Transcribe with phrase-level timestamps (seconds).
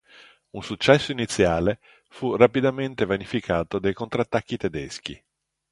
[0.49, 5.23] Un successo iniziale fu rapidamente vanificato dai contrattacchi tedeschi.